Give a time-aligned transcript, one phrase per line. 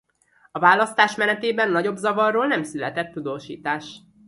[0.51, 3.97] A választás menetében nagyobb zavarról nem született tudósítás.